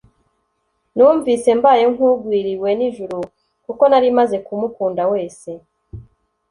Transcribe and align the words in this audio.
numvise 0.95 1.49
mbaye 1.59 1.83
nkugwiriwe 1.93 2.69
n'ijuru 2.77 3.19
kuko 3.65 3.83
nari 3.91 4.09
maze 4.17 4.35
kumukunda 4.45 5.03
wese 5.11 5.49